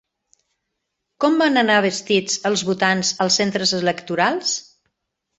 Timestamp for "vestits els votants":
1.85-3.11